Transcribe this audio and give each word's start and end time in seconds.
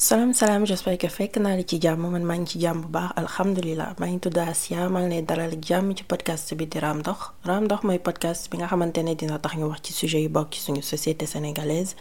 salaam 0.00 0.32
salaam 0.32 0.64
j'espère 0.64 0.96
que 1.02 1.08
fekk 1.10 1.36
naa 1.42 1.56
la 1.58 1.64
ci 1.66 1.76
jàmm 1.84 2.04
man 2.12 2.22
maa 2.22 2.36
ngi 2.38 2.46
ci 2.50 2.58
bu 2.82 2.88
baax 2.88 3.10
ngi 4.06 4.20
Asia 4.50 4.88
ngi 4.88 5.08
lay 5.10 5.22
dalal 5.22 5.52
jàmm 5.68 5.92
ci 5.96 6.04
podcast 6.04 6.54
bi 6.54 6.66
di 6.68 6.78
Raam 6.78 7.02
Dox. 7.02 7.18
Raam 7.44 7.66
podcast 7.98 8.48
bi 8.50 8.58
nga 8.58 8.68
xamante 8.68 8.98
dina 9.16 9.38
tax 9.40 9.54
ñu 9.56 9.66
wax 9.68 9.80
ci 9.82 9.92
sujet 9.92 10.20
yu 10.22 10.28
bokk 10.28 10.52
ci 10.54 10.60
suñu 10.60 10.82
société 10.82 11.26
sénégalaise. 11.26 11.96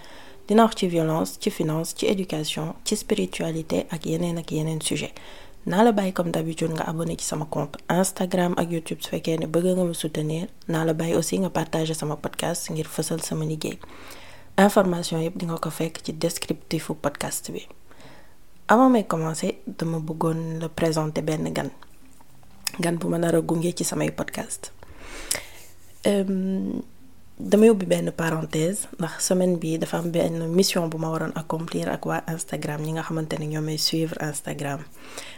Dina 0.47 0.63
wax 0.65 0.75
ci 0.75 0.87
violence 0.87 1.37
ci 1.39 1.49
finance 1.49 1.95
ci 1.97 2.05
éducation 2.05 2.75
ci 2.85 2.95
spiritualité 2.95 3.87
ak 3.89 4.05
yeneen 4.05 4.37
ak 4.37 4.51
yeneen 4.51 4.79
sujet 4.79 5.13
la 5.65 5.91
comme 6.11 6.29
d'habitude 6.29 6.73
nga 6.73 6.83
abonné 6.83 7.15
ci 7.17 7.25
sama 7.25 7.45
compte 7.45 7.77
Instagram 7.89 8.53
ak 8.57 8.71
YouTube 8.71 9.01
su 9.01 9.09
fekkee 9.09 9.39
ne 9.39 9.47
bëgg 9.47 9.73
nga 9.75 9.93
soutenir 9.95 10.45
la 10.67 10.93
aussi 11.17 11.39
nga 11.39 11.49
partager 11.49 11.95
sama 11.95 12.15
podcast 12.15 12.69
ngir 12.69 12.85
fësal 12.85 13.23
sama 13.23 13.43
liggéey. 13.45 13.79
Information 14.59 15.19
yëpp 15.19 15.37
di 15.39 15.45
nga 15.47 15.57
ko 15.57 15.69
fekk 15.71 16.03
ci 16.03 16.13
podcast 17.01 17.49
bi. 17.51 17.65
Avant 18.67 18.89
may 18.91 19.05
commencer 19.07 19.59
dama 19.65 19.99
bëggoon 19.99 20.59
la 20.59 20.69
présenter 20.69 21.21
benn 21.21 21.51
gan. 21.53 21.69
Gan 22.79 22.97
bu 22.97 23.07
ma 23.07 23.17
nar 23.17 23.35
a 23.35 23.41
gunge 23.41 23.73
ci 23.75 23.83
samay 23.83 24.11
podcast. 24.11 24.71
Damay 27.39 27.69
ubbi 27.69 27.85
benn 27.85 28.11
parenthèse 28.11 28.87
ndax 28.99 29.21
semaine 29.27 29.57
bi 29.57 29.77
dafa 29.77 29.97
am 29.97 30.11
benn 30.11 30.47
mission 30.49 30.89
bu 30.89 30.97
ma 30.97 31.09
waroon 31.09 31.31
accomplir 31.35 31.87
ak 31.89 32.05
waa 32.05 32.23
Instagram 32.27 32.81
ñi 32.81 32.91
nga 32.93 33.03
xamante 33.03 33.37
ne 33.39 33.45
ñoo 33.47 33.61
may 33.61 33.77
suivre 33.77 34.17
Instagram. 34.21 34.79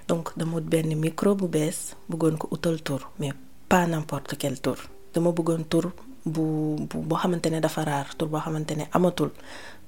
Donc 0.07 0.31
dama 0.37 0.53
wut 0.55 0.63
benn 0.69 0.95
micro 0.95 1.35
bu 1.35 1.47
bees 1.47 1.95
bëggoon 2.09 2.37
ko 2.37 2.47
utal 2.51 2.81
tur 2.81 3.09
mais 3.19 3.33
pas 3.67 3.85
n'importe 3.87 4.37
quel 4.37 4.59
tur. 4.61 4.77
Dama 5.13 5.31
bëggoon 5.31 5.63
tur 5.69 5.91
bu 6.25 6.75
bu 6.89 6.97
boo 7.09 7.17
xamante 7.17 7.47
ne 7.49 7.59
dafa 7.59 7.83
raar 7.85 8.07
tur 8.17 8.27
boo 8.29 8.39
xamante 8.39 8.71
ne 8.75 8.85
amatul 8.91 9.31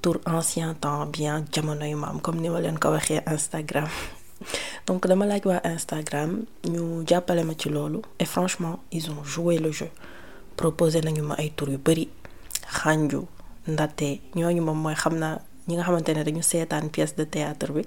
tur 0.01 0.19
ancien 0.25 0.73
temps 0.75 1.05
bien 1.05 1.45
jamono 1.51 1.85
yu 1.85 1.97
maam 1.97 2.19
comme 2.21 2.39
ni 2.41 2.49
ma 2.49 2.59
leen 2.59 2.77
ko 2.79 2.89
Instagram. 3.27 3.87
Donc 4.87 5.05
dama 5.07 5.25
laaj 5.25 5.45
waa 5.45 5.61
Instagram 5.63 6.45
ñu 6.65 7.03
jàppale 7.07 7.43
ma 7.43 7.53
ci 7.57 7.69
loolu 7.69 7.99
et 8.19 8.25
franchement 8.25 8.79
ils 8.91 9.09
ont 9.11 9.23
joué 9.23 9.57
le 9.59 9.71
jeu. 9.71 9.89
Proposé 10.57 11.01
nañu 11.01 11.21
ma 11.23 11.35
ay 11.35 11.51
tur 11.55 11.69
yu 11.69 11.77
bari 11.77 12.09
xànju 12.77 13.21
ndatte 13.67 14.19
ñooñu 14.35 14.61
moom 14.61 14.79
mooy 14.81 14.95
xam 14.95 15.15
naa 15.19 15.39
ñi 15.67 15.75
nga 15.75 15.83
xamante 15.83 16.09
ne 16.13 16.23
dañu 16.23 16.41
seetaan 16.41 16.89
pièce 16.89 17.15
de 17.15 17.23
théâtre 17.25 17.71
bi. 17.73 17.83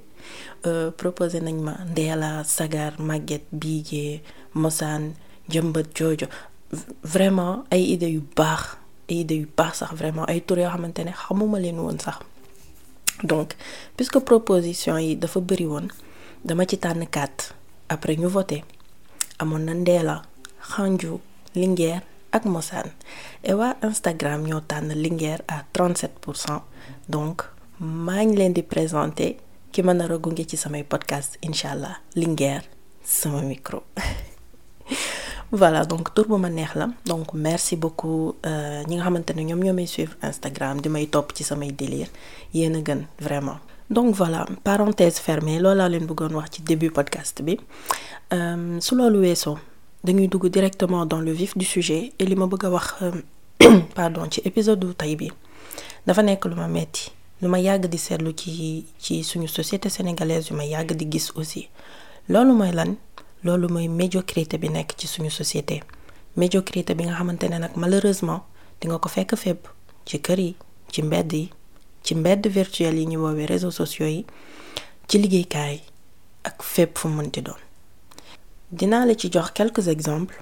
Proposé 0.97 1.41
nañ 1.41 1.57
ma 1.61 1.75
Ndeela 1.91 2.45
Sagar 2.45 2.93
Maguette 2.99 3.49
Bigué 3.53 4.23
Mosaan 4.55 5.13
Jëmbat 5.49 5.89
Joojo 5.97 6.27
vraiment 7.03 7.65
ay 7.71 7.83
idées 7.95 8.11
yu 8.17 8.23
baax 8.37 8.77
ay 9.09 9.21
idées 9.21 9.37
yu 9.43 9.49
sax 9.75 9.93
vraiment 9.95 10.27
ay 10.29 10.41
xamuma 11.13 11.59
sax. 11.99 12.19
Donc 13.23 13.55
puisque 13.97 14.19
proposition 14.19 14.99
yi 14.99 15.17
dafa 15.17 15.41
bëri 15.41 15.67
dama 16.45 16.65
ci 16.67 16.79
quatre. 16.79 17.55
Après 17.89 18.17
ñu 18.17 18.27
voté. 18.29 18.65
Xanju 20.71 21.21
ak 22.33 22.45
et 23.45 23.53
Instagram 23.83 24.43
ñoo 24.47 24.61
à 25.49 25.63
37 25.73 26.19
pour 26.21 26.37
cent. 26.37 26.63
Donc 27.09 27.43
di 27.81 28.63
présenter 28.63 29.37
ki 29.73 29.83
a 29.83 30.45
ci 30.49 30.57
samay 30.57 30.85
podcast 30.85 31.39
sama 33.05 33.43
micro. 33.43 33.83
voilà 35.55 35.85
donc 35.85 36.13
tur 36.15 36.27
bu 36.29 36.37
ma 36.37 36.49
neex 36.51 36.75
la 36.75 36.89
donc 37.07 37.33
merci 37.35 37.77
beaucoup 37.77 38.35
ñi 38.89 38.97
nga 38.97 39.05
xamante 39.05 39.31
ne 39.37 39.43
ñoom 39.45 39.61
ñoo 39.65 39.75
may 39.75 39.87
suivre 39.87 40.15
Instagram 40.23 40.81
di 40.81 40.89
may 40.89 41.07
topp 41.07 41.33
ci 41.35 41.45
samay 41.45 41.71
délire 41.73 42.09
yéen 42.53 42.83
gën 42.87 43.07
vraiment. 43.21 43.59
donc 43.91 44.15
voilà 44.15 44.47
parenthèse 44.65 45.19
fermée 45.19 45.59
loolu 45.59 45.77
laa 45.79 45.89
leen 45.89 46.07
bëggoon 46.07 46.35
wax 46.35 46.51
ci 46.57 46.63
début 46.63 46.91
podcast 46.91 47.43
bi 47.43 47.55
su 48.81 48.95
loolu 48.97 49.19
weesoo 49.21 49.59
dañuy 50.03 50.29
dugg 50.29 50.47
directement 50.49 51.07
dans 51.07 51.21
le 51.21 51.33
vif 51.33 51.57
du 51.57 51.65
sujet 51.65 52.13
et 52.19 52.25
li 52.27 52.35
ma 52.35 52.47
bëgg 52.47 52.65
a 52.65 52.71
wax 52.71 52.95
pardon 53.95 54.27
ci 54.31 54.41
épisode 54.45 54.85
tey 54.97 55.15
bi 55.17 55.31
dafa 56.07 56.23
nekk 56.23 56.45
lu 56.47 56.55
ma 56.57 56.67
metti 56.69 57.13
lu 57.43 57.49
ma 57.49 57.59
yàgg 57.61 57.87
di 57.87 57.99
seetlu 57.99 58.33
ci 58.35 58.87
ci 58.99 59.23
suñu 59.23 59.47
société 59.49 59.89
sénégalaise 59.89 60.51
yu 60.51 60.57
ma 60.57 60.65
yàgg 60.65 60.93
di 60.97 61.07
gis 61.11 61.31
aussi 61.37 61.69
loolu 62.29 62.53
mooy 62.55 62.73
lan? 62.73 62.97
Loolu 63.45 63.69
mooy 63.69 63.89
médiocrité 63.89 64.59
bi 64.59 64.69
nekk 64.71 64.95
ci 64.99 65.07
suñu 65.07 65.31
société. 65.31 65.83
Médiocrité 66.37 66.95
bi 66.95 67.05
nga 67.05 67.15
xamante 67.15 67.45
malheureusement 67.77 68.43
di 68.81 68.89
nga 68.89 68.99
ko 68.99 69.09
fekk 69.09 69.37
ci 70.09 70.19
kër 70.21 70.39
yi 70.41 70.57
ci 70.93 71.01
mbedd 71.03 71.33
yi 71.33 71.51
virtuel 72.49 72.99
yi 72.99 73.07
réseaux 73.47 73.71
sociaux 73.71 74.07
yi 74.09 74.27
ci 75.09 75.19
liggéeykaay 75.19 75.81
ak 76.45 76.63
quelques 79.55 79.87
exemples 79.89 80.37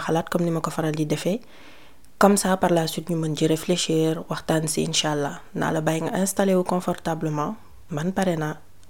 xalaat 0.00 0.28
comme 0.30 0.44
ni 0.44 0.50
ma 0.50 0.60
ko 0.60 0.70
faral 0.70 0.94
comme 2.18 2.36
ça 2.36 2.56
par 2.56 2.70
la 2.70 2.86
suite 2.86 3.08
ñu 3.10 3.16
mën 3.16 3.34
réfléchir 3.46 4.24
waxtaan 4.28 4.66
si 4.66 4.82
confortablement. 6.64 7.56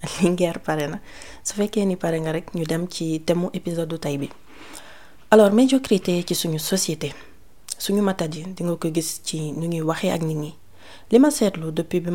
Linguère 0.22 0.60
pare 0.60 0.86
na. 0.88 0.98
Su 1.42 1.54
fekkee 1.54 1.84
ni 1.86 1.96
pare 1.96 2.18
épisode 3.52 3.98
alors 5.30 5.50
médiocrité 5.52 6.24
société. 6.58 7.12
Suñu 7.78 8.00
matadi 8.02 8.44
di 8.54 8.62
nga 8.64 8.76
ko 8.76 8.88
gis 8.94 9.20
ci 9.24 9.52
nu 9.52 9.66
ñuy 9.68 9.82
waxee 9.82 10.10
ak 10.12 10.22
nit 10.22 10.34
ñi. 10.36 10.54
Li 11.10 11.18
depuis 11.72 12.00
bi 12.00 12.10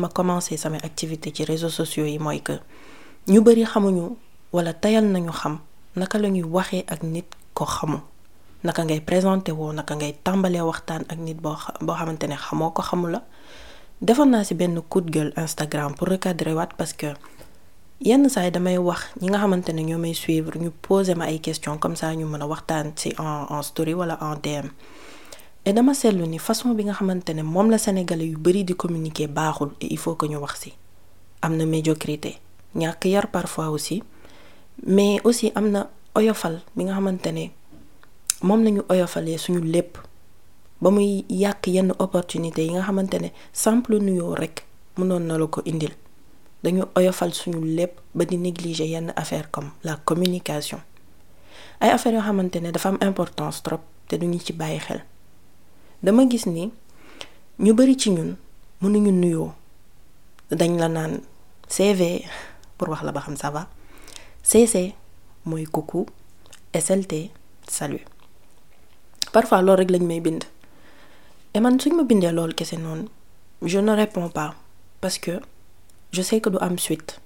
réseaux 1.44 1.68
sociaux 1.68 2.04
yi 2.06 2.18
mooy 2.18 2.40
que 2.42 2.52
ñu 3.28 3.40
bari 3.42 3.64
xamuñu 3.64 4.16
wala 4.52 4.72
tayal 4.74 5.04
nañu 5.04 5.30
xam 5.32 5.58
naka 5.96 6.18
la 6.18 6.28
ñuy 6.28 6.42
waxee 6.44 6.84
ko 7.54 7.64
xamul 7.66 8.00
naka 8.64 8.84
ngay 8.84 9.00
présenté 9.00 9.52
woo 9.52 9.72
naka 9.72 9.94
ngay 9.94 10.12
tàmbalee 10.24 10.60
waxtaan 10.62 11.04
ak 11.08 11.18
nit 11.18 11.38
ne 12.26 12.36
xamoo 12.36 12.70
ko 12.70 12.82
xamul 12.82 13.10
la. 13.12 13.22
Defoon 14.02 14.30
naa 14.34 14.42
benn 14.54 14.80
coup 14.90 15.00
de 15.00 15.10
gueule 15.12 15.32
Instagram 15.36 15.94
pour 15.94 16.08
recadrer 16.08 16.52
waat 16.52 16.70
parce 16.76 16.92
que 16.92 17.06
yenn 18.04 18.28
saa 18.28 18.44
yi 18.44 18.50
damay 18.50 18.78
wax 18.78 19.00
ñi 19.22 19.28
nga 19.30 19.38
xamante 19.38 19.70
ne 19.72 19.82
ñoo 19.88 19.98
may 19.98 20.14
suivre 20.14 20.58
ñu 20.58 20.70
poser 20.82 21.14
ma 21.16 21.26
questions 21.38 21.78
comme 21.78 21.94
ça 21.94 22.12
ñu 22.16 22.26
mën 22.26 22.42
a 22.42 22.46
en 22.46 23.46
en 23.54 23.62
story 23.62 23.94
wala 23.94 24.18
en 24.20 24.34
DM 24.42 24.66
et 25.64 25.72
dama 25.72 25.94
seetlu 25.94 26.26
ni 26.26 26.38
façon 26.38 26.74
bi 26.74 26.82
nga 26.84 26.94
xamante 26.94 27.30
ne 27.32 27.42
moom 27.42 27.70
la 27.70 27.78
sénégalais 27.78 28.26
yu 28.26 28.36
bari 28.36 28.64
di 28.64 28.74
communiquer 28.74 29.28
et 29.80 29.86
il 29.92 29.98
faut 29.98 30.16
que 30.16 30.26
ñu 30.26 30.36
wax 30.38 30.60
ci. 30.62 30.72
Am 31.42 31.56
na 31.56 31.64
médiocrité 31.64 32.38
ñàkk 32.74 33.04
yar 33.04 33.28
parfois 33.30 33.68
aussi 33.70 34.02
mais 34.84 35.20
aussi 35.22 35.52
am 35.54 35.70
na 35.70 35.88
oyofal 36.16 36.60
bi 36.74 36.82
nga 36.84 36.94
xamante 36.94 37.26
ne 37.32 37.50
moom 38.42 38.64
lañu 38.64 38.82
oyofalee 38.88 39.38
suñu 39.38 39.60
lépp. 39.60 39.96
Ba 40.80 40.90
muy 40.90 41.24
yàq 41.30 41.68
yenn 41.68 41.92
opportunité 42.00 42.64
yi 42.64 42.72
nga 42.72 42.82
xamante 42.82 43.14
ne 43.20 43.28
simple 43.52 43.98
nuyoo 44.00 44.34
rekk 44.34 44.64
mënoon 44.98 45.20
na 45.22 45.38
la 45.38 45.46
ko 45.46 45.62
indil. 45.64 45.92
Dañu 46.62 46.84
oyofal 46.94 47.32
suñu 47.34 47.60
lépp 47.76 47.98
ba 48.14 48.24
di 48.24 48.36
négliger 48.38 48.86
yenn 48.86 49.12
affaire 49.16 49.50
comme 49.50 49.70
la 49.82 49.96
communication. 49.96 50.80
Ay 51.80 51.90
affaires 51.90 52.14
yoo 52.18 52.22
xamante 52.26 52.56
ne 52.60 52.70
dafa 52.70 52.88
am 52.90 52.98
importance 53.02 53.62
trop 53.62 53.80
te 54.08 54.16
duñu 54.16 54.38
ci 54.38 54.52
bàyyi 54.52 54.78
xel. 54.78 55.04
Dama 56.02 56.26
gis 56.30 56.46
ni 56.46 56.70
ñu 57.58 57.72
bari 57.74 57.96
ci 57.98 58.10
ñun 58.10 58.36
mënuñu 58.80 59.12
nuyoo. 59.12 59.52
Dañ 60.50 60.78
la 60.78 60.88
naan 60.88 61.20
CV 61.68 62.24
pour 62.78 62.88
wax 62.90 63.02
la 63.02 63.12
ba 63.12 63.20
xam 63.20 63.36
ça 63.36 63.50
va. 63.50 63.68
CC 64.42 64.94
mooy 65.44 65.64
coucou 65.66 66.06
SLT 66.74 67.30
salut. 67.68 68.04
Parfois 69.32 69.62
loolu 69.62 69.78
rek 69.82 69.90
lañ 69.90 70.04
may 70.06 70.20
bind. 70.20 70.44
Et 71.54 71.60
man 71.60 71.78
suñ 71.80 71.94
ma 71.96 72.04
bindee 72.04 72.32
loolu 72.32 72.54
kese 72.54 72.76
noonu 72.78 73.08
je 73.62 73.78
ne 73.78 73.92
réponds 73.92 74.28
pas 74.30 74.54
parce 75.00 75.18
que 75.18 75.40
je 76.12 76.20
sais 76.22 76.40
que 76.40 76.50
du 76.50 76.58
am 76.60 76.76
suite. 76.78 77.20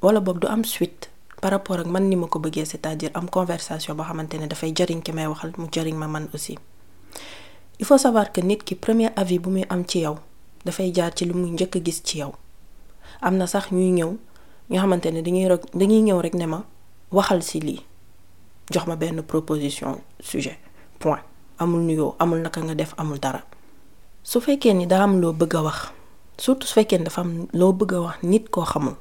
Wala 0.00 0.20
boog 0.20 0.38
du 0.40 0.46
am 0.48 0.64
suite 0.64 1.10
par 1.42 1.50
rapport 1.52 1.78
ak 1.78 1.86
man 1.86 2.08
ni 2.08 2.16
ma 2.16 2.26
ko 2.26 2.40
c'est-à-dire 2.64 3.10
am 3.14 3.28
conversation 3.28 3.94
boo 3.94 4.02
xamante 4.04 4.34
ne 4.40 4.46
dafay 4.46 4.72
jariñ 4.74 5.02
ki 5.02 5.12
may 5.12 5.26
waxal 5.26 5.52
mu 5.58 5.66
jariñ 5.70 5.94
ma 5.96 6.06
man 6.08 6.26
aussi. 6.32 6.56
Il 7.78 7.84
faut 7.84 7.98
savoir 7.98 8.32
que 8.32 8.40
nit 8.40 8.64
ki 8.64 8.74
premier 8.76 9.10
avis 9.16 9.38
bu 9.38 9.50
muy 9.50 9.64
am 9.68 9.84
ci 9.86 10.00
yow 10.00 10.16
dafay 10.64 10.90
jaar 10.94 11.12
ci 11.14 11.26
lu 11.26 11.34
muy 11.34 11.50
njëkk 11.50 11.84
gis 11.84 12.00
ci 12.02 12.18
yow. 12.18 12.32
Am 13.20 13.36
sax 13.46 13.70
ñuy 13.72 13.90
ñëw 13.92 14.16
ñoo 14.70 14.80
xamante 14.80 15.06
dañuy 15.12 15.46
rek 15.48 15.62
dañuy 15.74 16.00
ñëw 16.00 16.20
rek 16.22 16.34
ne 16.34 16.46
waxal 17.12 17.42
ci 17.42 17.60
lii 17.60 17.80
jox 18.72 18.86
ma 18.86 18.96
benn 18.96 19.22
proposition 19.22 20.00
sujet 20.20 20.58
point. 20.98 21.20
Amul 21.58 21.82
nuyoo 21.82 22.16
amul 22.18 22.40
naka 22.40 22.60
nga 22.62 22.74
def 22.74 22.94
amul 22.96 23.18
dara. 23.20 23.42
Su 24.22 24.40
fekkee 24.40 24.72
ni 24.72 24.86
daa 24.86 25.02
am 25.04 25.20
loo 25.20 25.32
bëgg 25.34 25.54
a 25.56 25.62
wax 25.62 25.92
surtout 26.38 26.66
su 26.66 26.74
fekkee 26.74 26.98
dafa 26.98 27.20
am 27.20 27.46
loo 27.52 27.72
bëgg 27.72 27.92
a 27.94 28.00
wax 28.00 28.22
nit 28.22 28.48
koo 28.50 28.64
xamul 28.64 28.94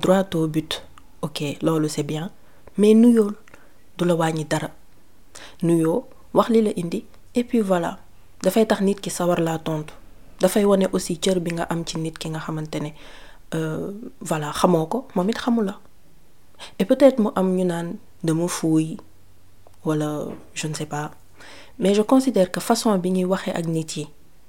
droit 0.00 0.34
au 0.34 0.46
but. 0.48 0.82
Ok 1.22 1.56
loolu 1.62 1.88
c'est 1.88 2.02
bien 2.02 2.30
mais 2.76 2.94
nuyool 2.94 3.34
du 3.96 4.04
la 4.04 4.14
wàññi 4.14 4.44
dara. 4.44 4.70
Nuyoo 5.62 6.04
wax 6.34 6.48
li 6.50 6.62
la 6.62 6.70
indi 6.76 7.04
et 7.34 7.44
puis 7.44 7.60
voilà. 7.60 7.98
Dafay 8.42 8.66
tax 8.66 8.80
nit 8.82 9.00
ki 9.00 9.10
sawar 9.10 9.40
laa 9.40 9.58
tontu. 9.58 9.94
Dafay 10.40 10.64
wane 10.64 10.86
aussi 10.92 11.16
cër 11.18 11.40
bi 11.40 11.52
nga 11.52 11.64
am 11.70 11.84
ci 11.86 11.98
nit 11.98 12.18
ki 12.18 12.28
nga 12.30 12.40
xamante 12.40 12.76
ne 12.80 12.90
voilà 14.20 14.52
xamoo 14.52 14.86
ko 14.86 15.06
moom 15.14 15.30
it 15.30 15.38
xamu 15.38 15.62
la 15.64 15.78
et 16.78 16.84
peut-être 16.84 17.18
mu 17.20 17.28
am 17.36 17.54
ñu 17.56 17.64
naan 17.64 17.96
dama 18.22 18.48
fuuy 18.48 18.96
wala 19.84 20.26
je 20.54 20.66
ne 20.66 20.74
sais 20.74 20.86
pas. 20.86 21.10
Mais 21.78 21.94
je 21.94 22.02
considère 22.02 22.50
que 22.50 22.60
façon 22.60 22.96
bi 22.98 23.10
ñuy 23.10 23.24
waxee 23.24 23.50
ak 23.54 23.66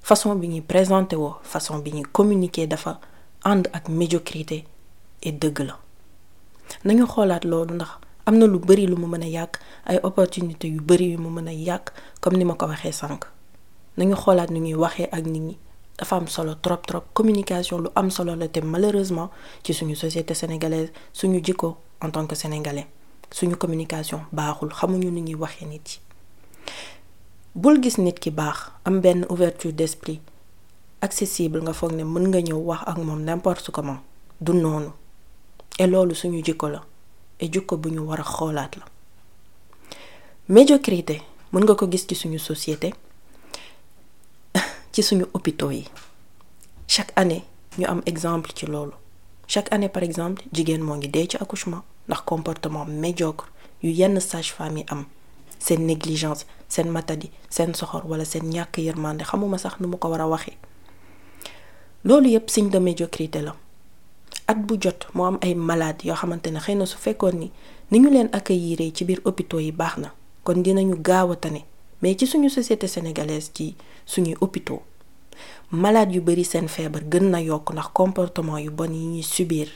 façon 0.05 0.35
bi 0.35 0.47
ñuy 0.47 0.61
présenter 0.61 1.15
woo 1.17 1.33
façon 1.41 1.79
bi 1.79 1.91
ñuy 1.91 2.03
communiquer 2.13 2.67
dafa 2.67 2.99
ànd 3.43 3.67
médiocrité 3.89 4.63
et 5.23 5.31
dëgg 5.31 5.59
la. 5.65 5.79
Nañu 6.85 7.05
xoolaat 7.07 7.43
loolu 7.43 7.73
ndax 7.73 7.89
am 8.27 8.37
na 8.37 8.45
lu 8.45 8.59
bari 8.59 8.85
lu 8.85 8.95
mu 8.97 9.07
mën 9.07 9.23
a 9.23 9.27
opportunités 10.03 10.67
yu 10.69 10.79
yàq 11.53 11.91
comme 12.21 12.37
ni 12.37 12.45
ma 12.45 12.53
ko 12.53 12.67
waxee 12.67 12.91
sànq. 12.91 13.25
Nañu 13.97 14.13
xoolaat 14.15 14.51
ni 14.51 14.59
ñuy 14.59 14.75
waxee 14.75 15.09
ak 15.11 15.25
nit 15.25 15.41
communication 17.15 17.79
la 17.81 17.89
société 19.95 20.35
sénégalaise 20.35 20.91
suñu 21.13 21.41
jikko 21.43 21.77
en 22.01 22.11
tant 22.11 22.27
que 22.27 22.35
sénégalais 22.35 22.85
suñu 23.31 23.55
communication 23.55 24.21
baaxul. 24.31 24.69
Xamuñu 24.69 25.09
ni 25.09 25.21
ñuy 25.23 25.35
waxee 25.35 25.65
nit 25.65 25.99
bul 27.55 27.79
gis 27.81 27.97
nit 27.97 28.19
ki 28.19 28.31
baax 28.31 28.69
am 28.83 28.99
benn 29.01 29.25
ouverture 29.29 29.71
d'esprit 29.73 30.19
accessible 31.01 31.61
nga 31.63 31.73
foog 31.73 31.93
ne 31.95 32.03
mën 32.03 32.27
nga 32.29 32.41
ñëw 32.41 32.59
wax 32.69 32.81
ak 32.85 32.97
moom 32.97 33.21
n'importe 33.23 33.71
comment 33.71 33.99
du 34.41 34.51
noonu. 34.53 34.89
Et 35.79 35.87
loolu 35.87 36.15
suñu 36.15 36.43
jikko 36.43 36.67
la 36.69 36.81
et 37.39 37.51
jikko 37.51 37.77
bu 37.77 37.89
ñu 37.91 37.99
war 38.07 38.19
a 38.19 38.23
xoolaat 38.23 38.71
la. 38.79 38.85
Médiocrité 40.49 41.21
mën 41.53 41.61
nga 41.63 41.75
ko 41.75 41.87
gis 41.91 42.05
ci 42.07 42.15
suñu 42.15 42.39
société 42.39 42.93
ci 44.91 45.03
suñu 45.03 45.25
hôpitaux 45.33 45.71
yi. 45.71 45.85
Chaque 46.87 47.11
année 47.15 47.43
ñu 47.77 47.85
am 47.85 48.01
exemple 48.05 48.51
ci 48.55 48.65
loolu. 48.65 48.91
Chaque 49.47 49.71
année 49.73 49.89
par 49.89 50.03
exemple 50.03 50.43
jigéen 50.51 50.79
moo 50.81 50.95
ngi 50.95 51.07
dee 51.09 51.27
ci 51.29 51.37
accouchement 51.37 51.83
ndax 52.07 52.21
comportement 52.25 52.85
médiocre 52.85 53.47
yu 53.83 53.91
yenn 53.91 54.19
sage-femme 54.19 54.77
yi 54.79 54.85
am 54.89 55.05
seen 55.59 55.85
négligence 55.85 56.45
seen 56.67 56.89
matadi 56.89 57.31
seen 57.49 57.73
soxor 57.73 58.03
wala 58.07 58.25
seen 58.25 58.43
ñàkk 58.49 58.77
yërmande 58.77 59.23
xamuma 59.23 59.57
sax 59.57 59.79
nu 59.79 59.87
ma 59.87 59.97
ko 59.97 60.09
war 60.09 60.21
a 60.21 60.27
waxee. 60.27 60.57
Loolu 62.05 62.29
signe 62.47 62.69
de 62.69 62.77
médiocrité 62.79 63.41
la. 63.41 63.55
At 64.47 64.55
bu 64.57 64.77
jot 64.79 65.07
moo 65.13 65.25
am 65.25 65.37
ay 65.41 65.55
malades 65.55 66.05
yoo 66.05 66.15
xamante 66.15 66.47
ne 66.51 66.59
xëy 66.59 66.75
na 66.75 66.85
su 66.85 66.97
fekkoon 66.97 67.35
ni 67.39 67.51
ni 67.91 67.99
ñu 67.99 68.09
leen 68.09 68.29
accueillir 68.31 68.79
ci 68.93 69.05
biir 69.05 69.19
hôpitaux 69.25 69.59
yi 69.59 69.71
baax 69.71 69.97
na 69.97 70.13
kon 70.43 70.61
dinañu 70.61 70.95
gaaw 71.01 71.31
a 71.31 71.35
tane. 71.35 71.63
Mais 72.01 72.15
ci 72.17 72.27
suñu 72.27 72.49
société 72.49 72.87
sénégalaise 72.87 73.49
ci 73.53 73.75
suñuy 74.05 74.35
hôpitaux 74.41 74.81
malade 75.71 76.13
yu 76.13 76.21
bari 76.21 76.43
seen 76.45 76.67
feebar 76.67 77.01
gën 77.09 77.29
na 77.31 77.39
yokk 77.41 77.71
ndax 77.73 77.87
comportement 77.93 78.57
yu 78.59 78.69
bon 78.69 78.91
yi 78.93 79.05
ñuy 79.05 79.23
subir. 79.23 79.67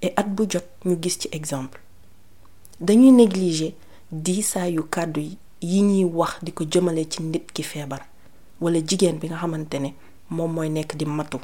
Et 0.00 0.12
at 0.16 0.24
bu 0.24 0.44
jot 0.48 0.64
ñu 0.86 0.96
gis 1.02 1.18
ci 1.20 1.28
exemple. 1.32 1.78
Dañuy 2.80 3.12
négliger 3.12 3.74
diisaa 4.12 4.66
yu 4.68 4.82
kàddu 4.94 5.20
yi 5.60 5.80
ñuy 5.82 6.04
wax 6.04 6.32
di 6.44 6.52
ko 6.52 6.64
jëmale 6.64 7.08
ci 7.08 7.22
nit 7.22 7.50
ki 7.52 7.62
feebar 7.62 8.02
wala 8.60 8.78
jigéen 8.80 9.18
bi 9.18 9.26
nga 9.28 9.38
xamante 9.40 9.74
ne 9.80 9.94
moom 10.30 10.52
mooy 10.52 10.68
nekk 10.68 10.94
di 10.96 11.04
matu. 11.06 11.38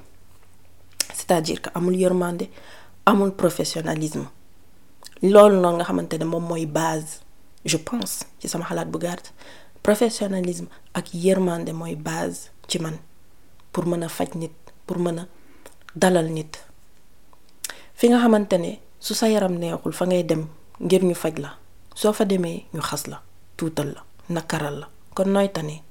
C'est-à-dire 1.14 1.60
que 1.62 1.70
amul 1.74 1.96
yërmande 1.96 2.48
amul 3.06 3.32
professionnalisme. 3.32 4.26
Loolu 5.22 5.60
noonu 5.60 5.76
nga 5.76 5.84
xamante 5.84 6.14
ne 6.18 6.24
moom 6.24 6.44
mooy 6.46 6.66
base 6.66 7.20
je 7.64 7.76
pense 7.78 8.24
ci 8.38 8.48
sama 8.48 8.64
xalaat 8.64 8.88
bu 8.90 8.98
gàtt. 8.98 9.32
Professionnalisme 9.82 10.68
ak 10.94 11.14
yërmande 11.14 11.72
mooy 11.72 11.96
base 11.96 12.50
ci 12.68 12.78
man 12.78 12.98
pour 13.72 13.86
mën 13.86 14.02
a 14.04 14.08
faj 14.08 14.34
nit 14.34 14.52
pour 14.86 14.98
mën 14.98 15.18
a 15.20 15.26
dalal 15.96 16.28
nit. 16.30 16.52
Fi 17.94 18.08
nga 18.08 18.18
xamante 18.18 18.52
ne 18.58 18.78
su 19.00 19.14
sa 19.14 19.26
yaram 19.28 19.54
neexul 19.58 19.92
fa 19.92 20.04
ngay 20.06 20.22
dem 20.24 20.46
ngir 20.80 21.02
ñu 21.04 21.14
faj 21.14 21.38
la 21.38 21.56
soo 22.00 22.12
fa 22.12 22.24
demee 22.24 22.58
ñu 22.74 22.80
xas 22.88 23.02
la 23.10 23.18
tuutal 23.56 23.88
la 23.96 24.02
nakaral 24.34 24.76
la. 24.80 24.88
Kon 25.14 25.28
nooy 25.34 25.48
tane? 25.52 25.82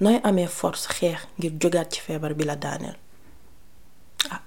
Nooy 0.00 0.16
amee 0.24 0.46
force 0.46 0.88
xeex 0.96 1.20
ngir 1.38 1.52
jógaat 1.60 1.92
ci 1.92 2.00
feebar 2.00 2.32
bi 2.34 2.44
la 2.44 2.56
daaneel? 2.56 2.96
Ah 4.30 4.40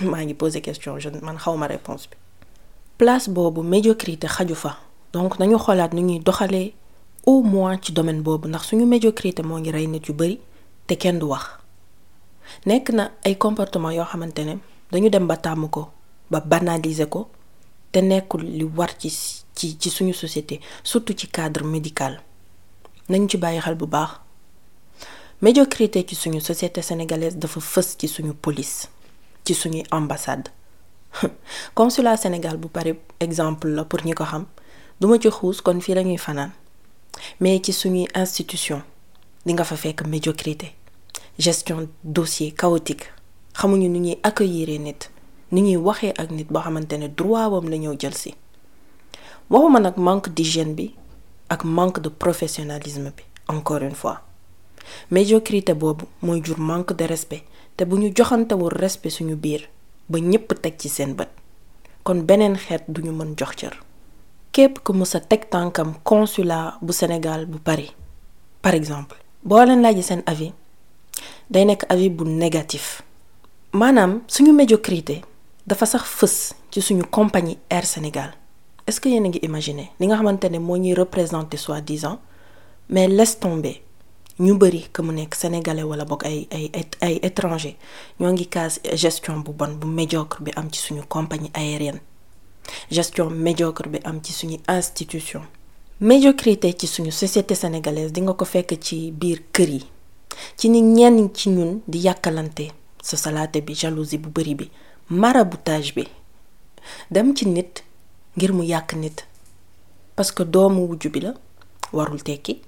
maa 0.10 0.22
ngi 0.24 0.34
poser 0.34 0.62
question 0.62 0.98
je 0.98 1.10
man 1.22 1.36
xawma 1.38 1.66
réponse 1.66 2.08
bi. 2.10 2.16
Place 2.96 3.28
boobu 3.28 3.62
médiocrité 3.62 4.26
xaju 4.26 4.54
fa. 4.54 4.72
Donc 5.12 5.38
nañu 5.38 5.58
xoolaat 5.58 5.92
nu 5.92 6.00
ñuy 6.02 6.18
doxalee 6.20 6.72
au 7.26 7.42
moins 7.42 7.76
ci 7.82 7.92
domaine 7.92 8.22
boobu 8.22 8.48
ndax 8.48 8.62
suñu 8.68 8.86
médiocrité 8.86 9.42
moo 9.42 9.58
ngi 9.58 9.70
rey 9.70 9.86
nit 9.86 10.06
yu 10.08 10.14
bari 10.14 10.40
te 10.86 10.94
kenn 10.96 11.18
du 11.18 11.26
wax. 11.28 11.44
Nekk 12.66 12.90
na 12.90 13.10
ay 13.24 13.36
comportement 13.36 13.90
yoo 13.92 14.04
xamante 14.06 14.38
ne 14.44 14.54
dañu 14.90 15.10
dem 15.10 15.26
ba 15.26 15.36
tàmm 15.36 15.68
ko 15.68 15.90
ba 16.30 16.40
banaliser 16.40 17.08
ko 17.08 17.28
te 17.92 18.00
nekkul 18.00 18.42
li 18.44 18.64
war 18.64 18.96
ci 18.98 19.10
ci 19.60 19.76
ci 19.78 19.90
suñu 19.90 20.14
société 20.14 20.60
surtout 20.82 21.14
ci 21.18 21.28
cadre 21.28 21.64
médical. 21.64 22.22
Nañ 23.10 23.28
ci 23.28 23.36
bàyyi 23.36 23.60
xel 23.60 23.74
bu 23.74 23.86
baax. 23.86 24.10
Médiocrité 25.42 26.04
ci 26.08 26.14
suñu 26.14 26.40
société 26.40 26.80
sénégalaise 26.82 27.36
dafa 27.36 27.60
fës 27.60 27.96
ci 27.98 28.08
suñu 28.08 28.32
police 28.32 28.88
ci 29.44 29.54
suñuy 29.54 29.82
ambassade. 29.90 30.48
Consulat 31.74 32.16
Sénégal 32.16 32.56
bu 32.56 32.68
pare 32.68 32.94
exemple 33.20 33.68
la 33.68 33.84
pour 33.84 34.00
ñi 34.04 34.14
ko 34.14 34.24
xam. 34.24 34.46
Duma 35.00 35.18
ci 35.20 35.28
xuus 35.28 35.60
kon 35.60 35.80
fii 35.80 35.94
lañuy 35.94 36.16
fanaan. 36.16 36.52
Mais 37.40 37.60
ci 37.62 37.72
suñuy 37.74 38.06
institution 38.14 38.80
di 39.44 39.52
nga 39.52 39.64
fa 39.64 39.76
fekk 39.76 40.06
médiocrité. 40.06 40.72
Gestion 41.38 41.86
dossier 42.02 42.52
chaotique. 42.58 43.12
Xamuñu 43.52 43.88
ni 43.90 44.00
ñuy 44.00 44.18
accueillir 44.22 44.80
nit 44.80 45.10
ni 45.52 45.60
ñuy 45.62 45.76
waxee 45.76 46.14
ak 46.16 46.30
nit 46.30 46.48
boo 46.48 46.62
xamante 46.62 46.92
ne 46.96 47.08
droit 47.08 47.48
wam 47.50 47.68
la 47.68 47.76
ñëw 47.76 47.96
jël 48.00 48.14
si 48.14 48.34
waxuma 49.50 49.80
nag 49.80 49.96
manque 49.96 50.28
d'hygiène 50.30 50.74
bi 50.74 50.94
ak 51.48 51.64
manque 51.64 52.00
de 52.00 52.08
professionnalisme 52.08 53.10
bi 53.16 53.22
encore 53.48 53.82
une 53.82 53.94
fois. 53.96 54.20
Médiocrité 55.10 55.74
boobu 55.74 56.04
mooy 56.22 56.40
jur 56.44 56.58
manque 56.58 56.92
de 56.94 57.04
respect 57.04 57.42
te 57.76 57.84
bu 57.84 57.96
ñu 57.98 58.12
joxantewul 58.16 58.72
respect 58.72 59.10
suñu 59.10 59.34
biir 59.36 59.68
ba 60.08 60.18
ñépp 60.20 60.54
teg 60.62 60.74
ci 60.78 60.88
seen 60.88 61.14
bët. 61.14 61.28
Kon 62.04 62.22
beneen 62.22 62.56
xeet 62.56 62.84
duñu 62.88 63.10
mën 63.12 63.34
jox 63.36 63.56
cër. 63.56 63.74
Képp 64.52 64.78
ku 64.84 64.92
mës 64.92 65.14
a 65.16 65.20
teg 65.20 65.48
tànkam 65.50 65.94
consulat 66.04 66.78
bu 66.80 66.92
Sénégal 66.92 67.46
bu 67.46 67.58
Paris 67.58 67.92
par 68.62 68.74
exemple 68.74 69.16
boo 69.42 69.64
leen 69.64 69.82
laajee 69.82 70.02
seen 70.02 70.22
avis 70.26 70.52
day 71.50 71.64
nekk 71.64 71.84
avis 71.88 72.10
bu 72.10 72.24
négatif. 72.24 73.02
Maanaam 73.72 74.22
suñu 74.28 74.52
médiocrité 74.52 75.22
dafa 75.66 75.86
sax 75.86 76.02
fës 76.04 76.54
ci 76.70 76.80
suñu 76.82 77.02
compagnie 77.10 77.58
Air 77.68 77.84
Sénégal 77.86 78.39
est-ce 78.86 79.00
que 79.00 79.08
yéen 79.08 79.24
a 79.24 79.30
imaginer 79.42 79.90
li 80.00 80.06
nga 80.06 80.16
soi-disant? 81.56 82.18
Mais 82.88 83.06
laisse 83.08 83.38
tomber. 83.38 83.82
Ñu 84.40 84.54
bari 84.56 84.88
que 84.92 85.02
sénégalais 85.36 85.82
étranger 87.22 87.76
gestion 88.94 89.42
médiocre 89.86 90.42
compagnie 91.08 91.50
aérienne. 91.54 92.00
Gestion 92.90 93.28
médiocre 93.30 93.84
institution. 94.68 95.42
Médiocrité 96.00 96.74
ci 96.78 96.86
suñu 96.86 97.10
société 97.12 97.54
sénégalaise 97.54 98.12
ci 100.56 100.68
ni 100.68 100.80
ñenn 100.82 101.28
ci 101.34 101.50
ñun 101.50 101.80
di 101.86 101.98
yàkkalante 101.98 102.68
sa 103.02 103.16
salaate 103.16 103.60
bi 103.62 103.74
jalousie 103.74 104.18
bu 104.18 104.28
bari 104.30 104.54
bi 104.54 104.70
maraboutage 105.10 105.92
bi. 105.94 106.04
Dem 107.10 107.34
ci 107.36 107.46
ngir 108.36 108.52
mu 108.52 108.62
yàq 108.64 108.94
nit. 108.94 109.26
Parce 110.16 110.32
que 110.32 110.42
doomu 110.42 110.86
bi 110.96 111.20
warul 111.92 112.22
tekki. 112.22 112.62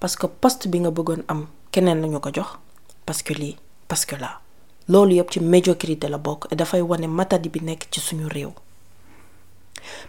Parce 0.00 0.16
que 0.16 0.26
poste 0.26 0.68
bi 0.68 0.78
nga 0.80 0.90
bëggoon 0.90 1.22
am 1.28 1.46
keneen 1.72 2.00
lañu 2.00 2.20
ko 2.20 2.30
jox. 2.32 2.58
Parce 3.06 3.22
que 3.22 3.34
lii 3.34 3.56
parce 3.88 4.04
que 4.06 4.16
là 4.16 4.40
loolu 4.88 5.14
yëpp 5.16 5.30
ci 5.32 5.40
médiocrité 5.40 6.08
la 6.08 6.18
bokk 6.18 6.46
et 6.52 6.56
dafay 6.56 6.80
wane 6.80 7.06
matadi 7.08 7.48
bi 7.48 7.60
nekk 7.62 7.88
ci 7.90 8.00
suñu 8.00 8.26
réew. 8.28 8.52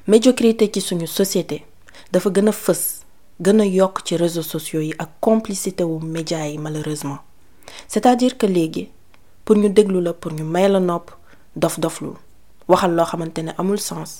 Médiocrité 0.08 0.70
ci 0.74 0.82
suñu 0.82 1.08
société 1.08 1.66
dafa 2.12 2.30
gën 2.32 2.48
a 2.48 2.52
fës 2.52 3.02
gën 3.42 3.60
a 3.60 3.66
yokk 3.66 4.02
ci 4.06 4.16
réseaux 4.18 4.44
sociaux 4.44 4.82
yi 4.82 4.94
ak 5.00 5.10
complicité 5.20 5.84
wu 5.84 6.00
yi 6.00 6.58
malheureusement. 6.58 7.20
C'est-à-dire 7.88 8.38
que 8.38 8.46
léegi 8.46 8.90
pour 9.46 9.56
ñu 9.56 9.70
déglu 9.70 10.02
la 10.02 10.14
pour 10.14 10.32
ñu 10.32 10.44
may 10.44 10.68
la 10.70 10.80
nopp 10.80 11.12
dof-doflu 11.56 12.10
waxal 12.68 12.96
loo 12.96 13.06
xamante 13.06 13.40
amul 13.58 13.80
sens 13.80 14.20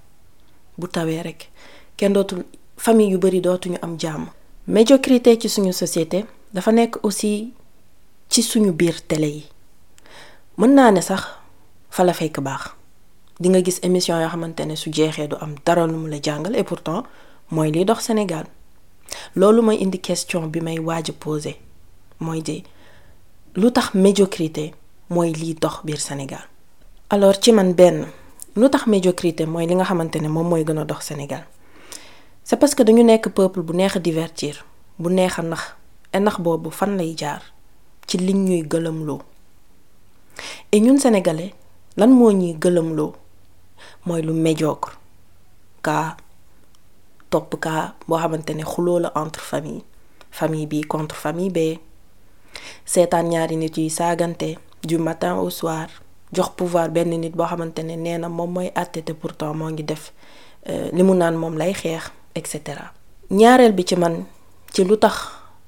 bu 0.77 0.87
tawee 0.87 1.21
rek. 1.23 1.49
Kenn 1.97 2.13
dootul 2.13 2.43
famille 2.77 3.11
yu 3.11 3.17
bari 3.17 3.41
dootuñu 3.41 3.77
am 3.81 3.97
jàmm. 3.99 4.27
Médiocrité 4.67 5.37
ci 5.39 5.49
suñu 5.49 5.73
société 5.73 6.25
dafa 6.53 6.71
nekk 6.71 6.97
aussi 7.03 7.53
ci 8.29 8.41
suñu 8.43 8.71
biir 8.71 9.01
télé 9.07 9.27
yi. 9.27 9.45
Mën 10.57 10.73
naa 10.75 10.91
ne 10.91 11.01
sax 11.01 11.23
fa 11.89 12.03
la 12.03 12.13
fekk 12.13 12.39
baax. 12.41 12.75
Di 13.39 13.49
nga 13.49 13.61
gis 13.63 13.79
émission 13.83 14.19
yoo 14.21 14.29
xamante 14.29 14.59
ne 14.65 14.75
su 14.75 14.91
jeexee 14.93 15.27
du 15.27 15.35
am 15.41 15.55
dara 15.65 15.87
lu 15.87 15.95
mu 15.97 16.07
la 16.09 16.19
jàngal 16.21 16.55
et 16.55 16.63
pourtant 16.63 17.03
mooy 17.49 17.71
liy 17.71 17.85
dox 17.85 18.01
Sénégal. 18.05 18.45
Loolu 19.35 19.61
mooy 19.61 19.77
indi 19.83 19.99
question 19.99 20.47
bi 20.47 20.61
may 20.61 20.79
waaj 20.79 21.09
a 21.09 21.13
poser. 21.13 21.55
Mooy 22.19 22.41
di 22.41 22.63
lu 23.55 23.71
tax 23.71 23.93
médiocrité 23.95 24.73
mooy 25.09 25.31
liy 25.33 25.55
dox 25.55 25.81
biir 25.83 25.99
Sénégal? 25.99 26.47
Alors 27.09 27.35
ci 27.41 27.51
man 27.51 27.73
benn 27.73 28.05
lu 28.55 28.69
tax 28.69 28.87
médiocrité 28.87 29.45
mooy 29.45 29.65
li 29.67 29.75
ne 29.75 31.01
Sénégal. 31.01 31.45
C'est 32.43 32.57
parce 32.57 32.75
que 32.75 32.83
dañu 32.83 33.03
nekk 33.03 33.29
peuple 33.29 33.61
bu 33.61 33.73
neex 33.73 33.95
a 33.95 33.99
divertir 33.99 34.65
bu 34.99 35.09
neex 35.13 35.39
a 35.39 35.41
nax 35.41 35.61
et 36.13 36.19
nax 36.19 36.37
boobu 36.39 36.69
fan 36.71 36.97
lay 36.97 37.15
jaar? 37.17 37.41
Ci 38.07 38.17
liñ 38.17 38.43
ñuy 38.45 38.63
gëlëmloo. 38.67 39.19
Et 40.71 40.79
ñun 40.81 40.97
sénégalais 40.97 41.53
lan 41.97 42.07
moo 42.09 42.31
ñuy 42.31 42.53
gëlëmloo? 42.59 43.13
Mooy 44.05 44.21
lu 44.21 44.33
médiocre. 44.33 44.97
Kaa 45.81 46.17
topp 47.29 47.55
kaa 47.61 47.95
boo 48.07 48.17
xamante 48.17 48.49
ne 48.53 48.63
xuloo 48.63 48.99
entre 49.15 49.39
famille. 49.41 49.83
Famille 50.31 50.67
bi 50.67 50.81
contre 50.81 51.15
famille 51.15 51.51
bee. 51.51 51.79
Seetaan 52.85 53.29
ñaari 53.29 53.55
nit 53.55 53.77
yuy 53.77 53.89
saagante 53.89 54.57
du 54.83 54.97
matin 54.97 55.35
au 55.37 55.49
soir 55.49 55.87
jox 56.33 56.49
pouvoir 56.57 56.89
benn 56.89 57.09
nit 57.09 57.31
boo 57.35 57.45
nee 57.97 58.17
na 58.17 58.29
moom 58.29 58.51
mooy 58.53 58.71
pourtant 59.13 59.53
moo 59.53 59.69
ngi 59.69 59.83
def 59.83 60.11
li 60.93 61.03
mu 61.03 61.13
naan 61.15 61.35
moom 61.35 61.57
lay 61.57 61.73
xeex 61.73 62.11
et 62.35 62.47
cetera. 62.47 62.93
ñaareel 63.31 63.73
bi 63.73 63.83
ci 63.85 63.95
man 63.95 64.25
ci 64.73 64.83
lu 64.83 64.97
tax 64.97 65.15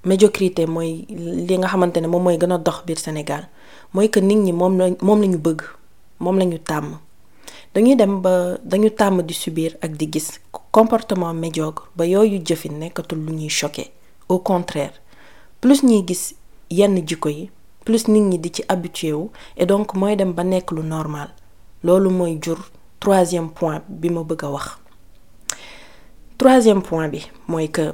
médiocrité 0.06 0.66
mooy 0.66 1.06
li 1.48 1.58
nga 1.58 1.68
moom 2.08 2.24
mooy 2.24 2.38
gën 2.38 2.52
a 2.52 2.58
dox 2.58 2.84
biir 2.86 3.00
Sénégal 3.00 3.48
mooy 3.94 4.10
que 4.10 4.20
nit 4.20 4.36
ñi 4.36 4.52
moom 4.54 4.78
la 4.78 4.90
moom 5.02 5.22
la 5.22 5.28
bëgg 5.38 5.62
moom 6.20 6.38
la 6.40 6.46
tàmm 6.60 6.98
dañuy 7.74 7.96
dem 7.96 8.22
ba 8.22 8.58
dañu 8.64 8.90
tàmm 8.92 9.22
di 9.24 9.34
subir 9.34 9.78
comportement 10.72 11.34
médiocre 11.34 11.86
ba 11.96 12.06
yooyu 12.06 12.42
choqué 13.50 13.92
au 14.30 14.40
contraire 14.40 14.94
plus 15.62 15.84
ñuy 15.84 16.04
gis 16.08 16.36
yenn 16.70 16.96
jikko 17.08 17.30
yi 17.30 17.50
plus 17.86 18.08
nit 18.08 18.22
ñi 18.22 18.38
di 18.40 18.50
ci 18.52 18.64
habitué 18.68 19.14
wu 19.14 19.30
et 19.58 19.66
donc 19.66 19.94
mooy 19.96 20.16
dem 20.16 20.34
ba 20.34 20.44
nekk 20.44 20.72
lu 20.72 20.82
normal. 20.84 21.30
Loolu 21.84 22.10
mooy 22.10 22.40
jur 22.42 22.58
troisième 23.00 23.50
point 23.52 23.82
bi 23.90 24.10
ma 24.10 24.24
bëgg 24.24 24.44
a 24.46 24.50
wax. 24.52 24.78
Troisième 26.38 26.82
point 26.82 27.08
bi 27.10 27.22
mooy 27.48 27.70
que 27.70 27.94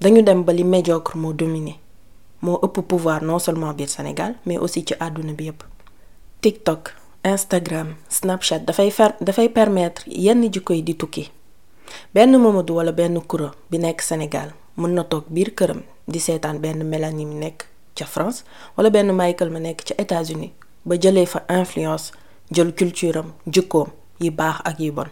dañu 0.00 0.22
dem 0.22 0.42
ba 0.44 0.52
li 0.52 0.64
médiocre 0.64 1.16
moo 1.16 1.32
dominé 1.32 1.78
moo 2.42 2.58
ëpp 2.62 2.80
pouvoir 2.86 3.22
non 3.22 3.38
seulement 3.38 3.72
biir 3.72 3.88
Sénégal 3.88 4.34
mais 4.46 4.58
aussi 4.58 4.84
ci 4.86 4.94
àdduna 5.00 5.32
bi 5.32 5.44
yépp. 5.44 5.62
TikTok 6.40 6.94
Instagram 7.24 7.94
Snapchat 8.08 8.60
dafay 8.60 8.90
fer 8.90 9.12
dafay 9.20 9.48
permettre 9.48 10.02
yenn 10.06 10.42
jikko 10.52 10.72
yi 10.74 10.82
di 10.82 10.94
tukki. 10.96 11.30
Benn 12.14 12.36
Mamadou 12.38 12.76
wala 12.76 12.92
benn 12.92 13.20
Koura 13.26 13.50
bi 13.70 13.78
nekk 13.78 14.00
Sénégal 14.02 14.52
mën 14.76 14.94
na 14.94 15.02
toog 15.04 15.24
biir 15.28 15.50
këram 15.54 15.80
di 16.06 16.18
seetaan 16.20 16.58
benn 16.60 16.84
Mélanie 16.84 17.26
mi 17.26 17.34
nekk 17.34 17.66
ca 17.98 18.06
France 18.06 18.44
wala 18.76 18.90
benn 18.90 19.12
Michael 19.20 19.50
ma 19.50 19.58
nekk 19.60 19.82
ca 19.88 19.94
États-Unis 20.04 20.52
ba 20.86 20.94
jëlee 21.02 21.26
fa 21.26 21.40
influence 21.60 22.12
jël 22.54 22.70
culture 22.80 23.18
am 23.22 23.32
jikkoom 23.46 23.88
yi 24.20 24.30
baax 24.30 24.60
ak 24.64 24.78
yi 24.80 24.90
bon. 24.90 25.08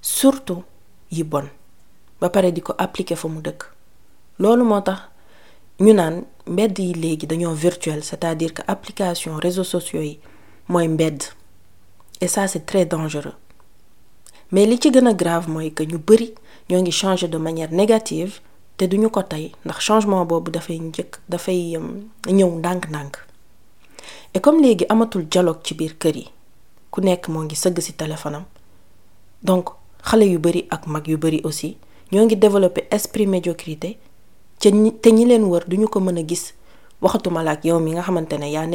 Surtout 0.00 0.64
yi 1.10 1.22
bon. 1.24 1.46
Ba 2.20 2.28
pare 2.30 2.52
di 2.52 2.60
ko 2.60 2.74
appliquer 2.78 3.16
fa 3.16 3.28
mu 3.28 3.40
dëkk. 3.40 3.62
Loolu 4.38 4.64
moo 4.64 4.80
tax 4.82 5.00
ñu 5.80 5.92
naan 5.94 6.24
mbedd 6.46 6.78
yi 6.78 6.94
léegi 6.94 7.26
dañoo 7.26 7.54
virtuel 7.54 8.02
c'est-à-dire 8.02 8.52
que 8.54 8.62
application 8.66 9.36
réseaux 9.36 9.64
sociaux 9.74 10.00
yi 10.02 10.18
mooy 10.68 10.88
mbedd. 10.88 11.22
Et 12.20 12.28
ça 12.28 12.46
c'est 12.46 12.66
très 12.66 12.84
dangereux. 12.86 13.34
Mais 14.52 14.66
li 14.66 14.78
ci 14.80 14.90
gën 14.92 15.06
a 15.06 15.14
grave 15.14 15.48
mooy 15.48 15.72
que 15.72 15.82
ñu 15.84 15.98
bari 15.98 16.34
ñoo 16.70 16.80
ngi 16.82 16.92
changer 16.92 17.28
de 17.28 17.38
manière 17.38 17.72
négative 17.72 18.40
te 18.76 18.84
duñu 18.86 19.10
ko 19.10 19.22
tey 19.22 19.52
ndax 19.64 19.78
changement 19.86 20.24
boobu 20.24 20.50
dafay 20.50 20.78
njëkk 20.78 21.12
dafay 21.28 21.76
ñëw 22.28 22.50
ndànk-ndànk. 22.58 23.14
Et 24.34 24.40
comme 24.40 24.60
léegi 24.62 24.86
amatul 24.88 25.28
dialogue 25.28 25.60
ci 25.64 25.74
biir 25.74 25.98
kër 25.98 26.16
yi 26.16 26.26
ku 26.90 27.00
nekk 27.00 27.28
moo 27.28 27.42
ngi 27.44 27.56
donc 29.42 29.68
xale 30.04 30.22
yu 30.24 30.38
ak 30.70 30.86
mag 30.86 31.06
yu 31.08 31.18
aussi 31.44 31.76
ñoo 32.12 32.24
ngi 32.24 32.36
développer 32.36 32.86
esprit 32.90 33.26
médiocrité 33.26 33.98
ñi 34.64 34.92
te 35.00 35.08
ñi 35.10 35.24
leen 35.26 35.44
wër 35.44 35.64
duñu 35.68 35.88
ko 35.88 36.00
mën 36.00 36.18
a 36.18 36.22
gis. 36.26 36.54
Waxatuma 37.02 37.42
yow 37.66 37.80
mi 37.80 37.90
nga 37.92 38.02
xamante 38.06 38.38
ne 38.38 38.46
yaa 38.54 38.66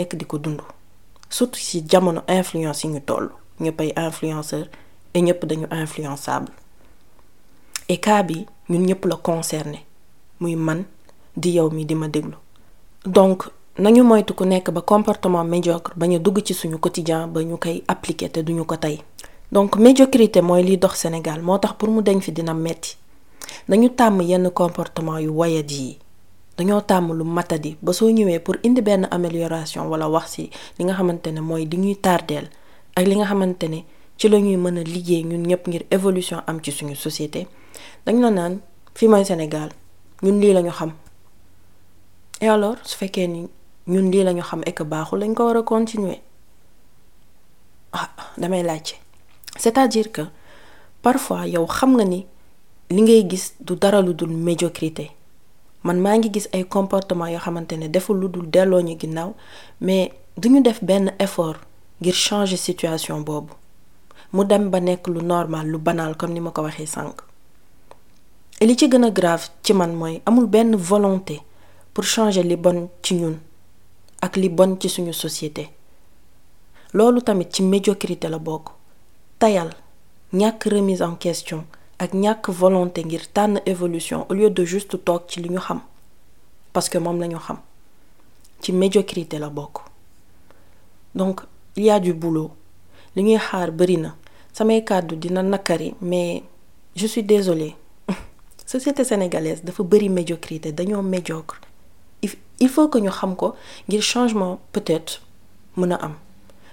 influence 2.27 2.83
yi 2.83 3.93
influenceur 3.95 4.67
et 5.13 5.21
ñëpp 5.21 5.45
influençable. 5.71 6.51
Et 7.87 7.99
cas 7.99 8.23
bi 8.23 8.45
ñun 8.69 8.83
la 9.05 9.15
concerné 9.15 9.85
muy 10.39 10.55
man 10.55 10.85
di 11.35 11.51
yow 11.51 11.69
mi 11.71 11.85
di 11.85 11.95
ma 11.95 12.07
déglu. 12.07 12.35
Donc 13.05 13.49
nañu 13.77 14.03
moytu 14.03 14.33
ku 14.33 14.43
nekk 14.45 14.71
ba 14.71 14.81
comportement 14.81 15.43
médiocre 15.43 15.93
bañ 15.95 16.15
a 16.15 16.19
dugg 16.19 16.41
ci 16.43 16.53
suñu 16.53 16.77
quotidien 16.79 17.27
ba 17.27 17.41
ñu 17.43 17.57
koy 17.57 17.83
appliquer 17.87 18.29
te 18.31 18.39
duñu 18.43 18.65
ko 18.65 18.75
tey 18.77 19.01
donc 19.51 19.77
médiocrité 19.77 20.41
mooy 20.41 20.63
liy 20.63 20.77
dox 20.77 20.95
Sénégal 20.97 21.41
moo 21.41 21.57
tax 21.57 21.73
pour 21.77 21.89
mu 21.89 22.01
deñ 22.01 22.19
fi 22.21 22.31
dina 22.31 22.53
metti. 22.53 22.97
Dañu 23.69 23.89
tàmm 23.89 24.21
yenn 24.21 24.49
comportement 24.51 25.19
yu 25.19 25.29
wayadi 25.31 25.75
yi. 25.75 25.97
Dañoo 26.57 26.81
tàmm 26.81 27.13
lu 27.13 27.23
matadi 27.23 27.77
ba 27.81 27.93
soo 27.93 28.09
ñëwee 28.09 28.39
pour 28.39 28.55
indi 28.65 28.81
benn 28.81 29.07
amélioration 29.11 29.85
wala 29.91 30.07
wax 30.09 30.25
ci 30.33 30.49
li 30.79 30.83
nga 30.85 30.93
xamante 30.97 31.27
ne 31.31 31.39
mooy 31.41 31.65
di 31.67 31.77
ñuy 31.77 31.95
tardeel 31.95 32.49
ak 32.97 33.05
li 33.07 33.15
nga 33.15 33.25
xamante 33.29 33.65
ne 33.69 33.85
ci 34.17 34.27
la 34.27 34.39
ñuy 34.39 34.57
mën 34.57 34.77
a 34.79 34.83
liggéey 34.83 35.23
ñun 35.29 35.45
ñëpp 35.49 35.63
ngir 35.69 35.83
évolution 35.91 36.41
am 36.49 36.57
ci 36.63 36.71
suñu 36.71 36.95
société 36.95 37.45
dañ 38.05 38.17
la 38.21 38.31
naan 38.31 38.53
fi 38.97 39.07
mooy 39.07 39.23
Sénégal 39.23 39.69
et 42.41 42.47
alors 42.49 42.75
su 42.83 42.97
fekkee 42.97 43.27
ni 43.27 43.47
que 44.73 44.83
baaxul 44.83 45.19
lañ 45.19 45.33
ko 45.33 45.63
continuer. 45.63 46.21
Ah 47.93 48.09
c'est-à-dire 49.57 50.11
que 50.11 50.21
parfois 51.01 51.47
yow 51.47 51.65
xam 51.65 51.95
nga 51.97 52.05
ni 52.05 52.25
li 52.89 53.01
ngay 53.01 53.23
médiocrité. 54.27 55.11
Man 55.83 55.99
maa 56.01 56.17
ngi 56.17 56.29
comportement 56.67 57.27
yoo 57.27 57.39
xamante 57.39 57.73
ne 57.77 57.87
deful 57.87 58.17
effort 61.19 61.57
ngir 62.01 62.13
changer 62.13 62.57
situation 62.57 63.21
boobu. 63.21 63.53
Mu 64.33 64.43
dem 64.45 64.69
ba 64.69 64.79
nekk 64.79 65.07
normal 65.21 65.67
lu 65.67 65.77
banal 65.79 66.15
comme 66.17 66.33
ni 66.33 66.39
ma 66.39 66.51
et 68.59 68.65
li 68.65 68.75
ci 68.77 68.87
gën 68.89 69.09
grave 69.11 69.49
ci 69.63 69.73
man 69.73 69.93
mooy 69.93 70.21
amul 70.25 70.45
benn 70.47 70.75
volonté 70.75 71.41
pour 71.93 72.03
changer 72.03 72.43
li 72.43 72.55
bon 72.55 72.89
ci 73.03 73.15
ñun 73.15 73.37
ak 74.21 74.35
li 74.37 74.49
bon 74.49 74.77
ci 74.79 74.89
suñu 74.89 75.13
société. 75.13 75.69
Loolu 76.93 77.21
tamit 77.21 77.49
ci 77.53 77.61
médiocrité 77.63 78.27
la 78.29 78.39
bokk. 78.39 78.69
Tayal 79.39 79.69
ñàkk 80.33 80.63
remise 80.71 81.01
en 81.03 81.15
question 81.15 81.65
ak 81.99 82.13
ñàkk 82.13 82.49
volonté 82.49 83.03
ngir 83.03 83.27
tànn 83.33 83.61
évolution 83.65 84.25
au 84.29 84.33
lieu 84.33 84.49
de 84.49 84.65
juste 84.65 84.97
toog 85.03 85.23
ci 85.27 85.39
li 85.41 85.49
ñu 85.49 85.59
xam 85.59 85.81
parce 86.73 86.89
que 86.89 86.97
moom 86.97 87.19
lañu 87.19 87.37
xam. 87.37 87.57
Ci 88.61 88.71
médiocrité 88.71 89.37
la 89.37 89.49
bokk. 89.49 89.77
Donc 91.13 91.41
il 91.75 91.83
y 91.83 91.89
a 91.91 91.99
du 91.99 92.13
boulot. 92.13 92.51
Li 93.15 93.23
ñuy 93.23 93.37
xaar 93.37 93.71
bari 93.71 93.97
na. 93.97 94.15
Samay 94.53 94.83
kàddu 94.83 95.15
dina 95.15 95.43
nakari 95.43 95.93
mais 96.01 96.41
je 96.95 97.05
suis 97.05 97.21
désolée 97.23 97.75
société 98.67 99.03
sénégalaise 99.03 99.63
dafa 99.63 99.83
bari 99.83 100.09
médiocrité 100.09 100.71
dañoo 100.71 101.01
médiocre. 101.01 101.59
Il 102.59 102.69
faut 102.69 102.87
que 102.89 102.97
ñu 102.99 103.09
xam 103.11 103.35
ko 103.35 103.55
ngir 103.87 104.01
changement 104.01 104.59
peut-être 104.71 105.21
mën 105.77 105.91
a 105.91 105.95
am. 105.95 106.15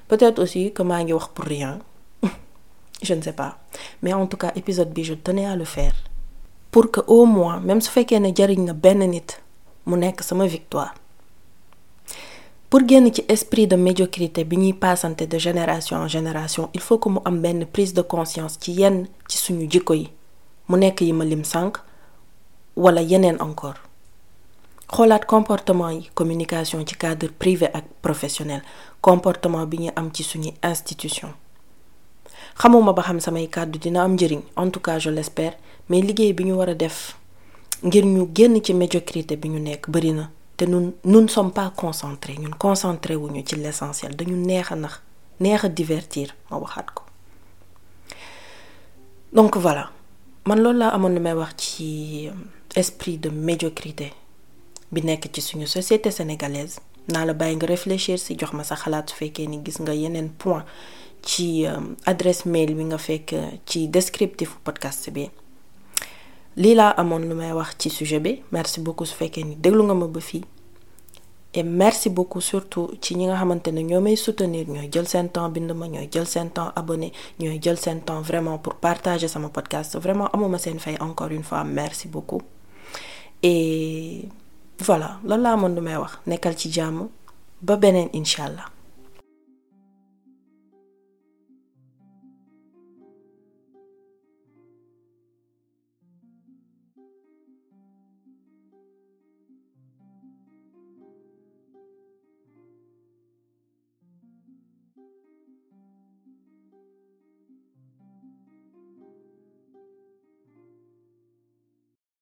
Peut-être 0.08 0.40
aussi 0.42 0.72
que 0.72 0.82
maa 0.82 1.02
ngi 1.02 1.12
wax 1.12 1.28
pour 1.34 1.44
rien. 1.44 1.78
Je 3.02 3.14
ne 3.14 3.20
sais 3.22 3.32
pas. 3.34 3.58
Mais 4.02 4.12
en 4.14 4.26
tout 4.26 4.36
cas 4.38 4.52
épisode 4.56 4.92
bi 4.92 5.04
je 5.04 5.14
tenais 5.14 5.44
à 5.46 5.56
le 5.56 5.64
faire. 5.64 5.94
Pour 6.70 6.90
que 6.90 7.00
au 7.06 7.26
moins 7.26 7.60
même 7.60 7.80
su 7.82 7.90
fekkee 7.90 8.18
ne 8.20 8.32
jariñ 8.34 8.64
na 8.64 8.72
benn 8.72 9.00
nit 9.10 9.40
mu 9.86 9.96
nekk 9.98 10.22
sama 10.22 10.46
victoire. 10.46 10.94
Pour 12.70 12.80
génn 12.88 13.12
ci 13.14 13.22
esprit 13.28 13.66
de 13.66 13.76
médiocrité 13.76 14.44
bi 14.44 14.56
ñuy 14.56 14.72
passante 14.72 15.22
de 15.28 15.38
génération 15.38 15.98
en 15.98 16.08
génération 16.08 16.70
il 16.72 16.80
faut 16.80 16.98
que 16.98 17.08
mu 17.10 17.18
am 17.26 17.40
benn 17.40 17.66
prise 17.66 17.92
de 17.94 18.02
conscience 18.02 18.56
ci 18.58 18.72
yenn 18.72 19.06
ci 19.28 19.36
suñu 19.38 19.70
jikko 19.70 19.94
yi 19.94 20.08
mu 20.68 20.76
nekk 20.76 21.00
yi 21.00 21.12
ma 21.12 21.24
lim 21.24 21.44
sànq 21.44 21.78
wala 22.76 23.00
yeneen 23.02 23.36
encore. 23.40 23.78
Xoolaat 24.92 25.24
comportement 25.26 25.90
yi 25.92 26.10
communication 26.14 26.84
ci 26.86 26.94
cadre 26.96 27.28
privé 27.38 27.66
ak 27.72 27.84
professionnel 28.02 28.62
comportement 29.00 29.66
bi 29.66 29.78
ñu 29.78 29.90
am 29.96 30.10
ci 30.12 30.22
suñu 30.22 30.52
institution. 30.62 31.30
Xamuma 32.56 32.92
ba 32.92 33.02
xam 33.02 33.20
samay 33.20 33.48
kàddu 33.48 33.78
dina 33.78 34.02
am 34.04 34.14
njëriñ 34.14 34.42
en 34.56 34.70
tout 34.70 34.80
cas 34.82 34.98
je 34.98 35.10
l'espère 35.10 35.54
mais 35.88 36.00
liggéey 36.00 36.32
bi 36.32 36.44
ñu 36.44 36.52
war 36.56 36.68
a 36.68 36.74
def 36.74 37.16
ngir 37.82 38.04
ñu 38.04 38.28
génn 38.34 38.62
ci 38.62 38.72
médiocrité 38.74 39.36
bi 39.36 39.48
ñu 39.48 39.58
nekk 39.58 39.88
bari 39.90 40.12
na 40.12 40.30
te 40.56 40.64
nous 40.64 40.94
nous 41.04 41.20
ne 41.20 41.28
sommes 41.28 41.52
pas 41.52 41.70
concentrés 41.76 42.36
ñun 42.38 42.54
concentré 42.58 43.16
wuñu 43.16 43.42
ci 43.44 43.56
l'essentiel 43.56 44.14
dañu 44.14 44.36
neex 44.36 44.70
a 44.72 44.76
nax 44.76 45.00
neex 45.40 45.64
a 45.64 45.68
divertir 45.68 46.34
ma 46.50 46.56
waxaat 46.58 46.86
ko. 46.94 47.02
Donc 49.32 49.56
voilà 49.56 49.90
man 50.46 50.58
loolu 50.62 50.78
laa 50.78 50.92
amoon 50.96 51.14
lu 51.14 51.20
may 51.20 51.32
wax 51.34 51.54
ci 51.56 52.28
esprit 52.76 53.18
de 53.18 53.30
médiocrité 53.30 54.12
bi 54.92 55.00
nekk 55.02 55.30
ci 55.32 55.40
suñu 55.40 55.66
société 55.66 56.10
sénégalaise. 56.10 56.80
Naa 57.08 57.24
la 57.26 57.34
bàyyi 57.34 57.56
nga 57.56 57.66
réfléchir 57.66 58.18
si 58.18 58.36
jox 58.38 58.52
ma 58.52 58.64
sa 58.64 58.76
xalaat 58.76 59.08
su 59.10 59.16
fekkee 59.16 59.46
ni 59.46 59.58
gis 59.64 59.78
nga 59.80 59.92
yeneen 59.94 60.30
point 60.30 60.64
ci 61.22 61.64
adresse 62.06 62.46
mail 62.46 62.74
bi 62.74 62.84
nga 62.84 62.98
fekk 62.98 63.34
ci 63.66 63.88
descriptif 63.88 64.56
podcast 64.64 65.10
bi. 65.10 65.28
Lii 66.56 66.74
laa 66.74 66.94
amoon 66.96 67.28
lu 67.28 67.34
may 67.34 67.52
wax 67.52 67.76
ci 67.78 67.90
sujet 67.90 68.20
bi. 68.20 68.42
Merci 68.52 68.80
beaucoup 68.80 69.06
su 69.06 69.14
fekkee 69.14 69.44
ni 69.44 69.56
déglu 69.56 69.82
nga 69.84 69.94
ma 69.94 70.06
ba 70.06 70.20
fii 70.20 70.44
et 71.56 71.62
merci 71.62 72.10
beaucoup 72.10 72.40
surtout 72.40 72.90
ci 73.00 73.14
ñi 73.14 73.26
nga 73.26 73.36
xamante 73.36 73.68
ñoo 73.72 74.16
soutenir 74.16 74.66
ñooy 74.68 74.88
jël 74.92 75.06
seen 75.06 75.28
temps 75.30 75.48
bind 75.48 75.70
ma 75.72 75.86
ñooy 75.86 76.08
jël 76.12 76.26
vraiment 78.22 78.58
pour 78.58 78.74
partager 78.74 79.28
sama 79.28 79.48
podcast. 79.48 79.96
Vraiment 79.98 80.26
amuma 80.32 80.58
encore 81.00 81.28
une 81.30 81.44
fois 81.44 81.62
merci 81.64 82.08
beaucoup. 82.08 82.42
Et 83.42 84.28
voilà 84.80 85.18
loolu 85.24 85.42
laa 85.42 85.52
amoon 85.52 85.74
lu 85.74 85.80
may 85.80 85.96
wax. 85.96 86.18
Nekkal 86.26 86.56
ci. 86.58 86.70